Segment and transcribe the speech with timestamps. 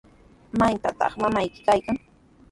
[0.59, 1.97] ¿Maytrawtaq mamayki kaykan?